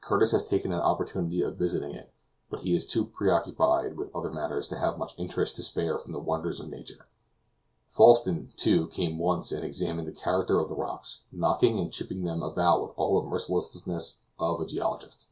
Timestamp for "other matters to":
4.14-4.78